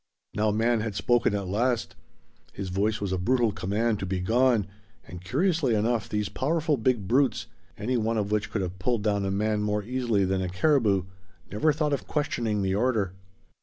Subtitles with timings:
[0.33, 1.95] Now man had spoken at last;
[2.53, 4.65] his voice was a brutal command to be gone,
[5.07, 7.45] and curiously enough these powerful big brutes,
[7.77, 11.03] any one of which could have pulled down a man more easily than a caribou,
[11.51, 13.13] never thought of questioning the order.